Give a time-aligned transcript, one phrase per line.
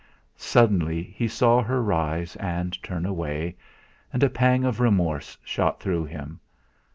[0.37, 3.55] Suddenly he saw her rise and turn away,
[4.11, 6.39] and a pang of remorse shot through him.